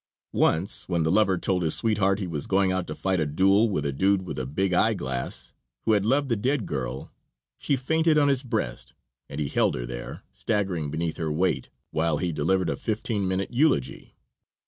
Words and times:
Once, 0.33 0.89
when 0.89 1.03
the 1.03 1.11
lover 1.11 1.37
told 1.37 1.61
his 1.61 1.75
sweetheart 1.75 2.17
he 2.17 2.25
was 2.25 2.47
going 2.47 2.71
out 2.71 2.87
to 2.87 2.95
fight 2.95 3.19
a 3.19 3.25
duel 3.27 3.69
with 3.69 3.85
a 3.85 3.91
dude 3.93 4.23
with 4.23 4.39
a 4.39 4.47
big 4.47 4.73
eye 4.73 4.95
glass, 4.95 5.53
who 5.81 5.91
had 5.91 6.03
loved 6.05 6.27
the 6.27 6.35
dead 6.35 6.65
girl, 6.65 7.11
she 7.59 7.75
fainted 7.75 8.17
on 8.17 8.27
his 8.27 8.41
breast 8.41 8.95
and 9.29 9.39
he 9.39 9.47
held 9.47 9.75
her 9.75 9.85
there, 9.85 10.23
staggering 10.33 10.89
beneath 10.89 11.17
her 11.17 11.31
weight, 11.31 11.69
while 11.91 12.17
he 12.17 12.31
delivered 12.31 12.71
a 12.71 12.75
fifteen 12.75 13.27
minute 13.27 13.53
eulogy. 13.53 14.15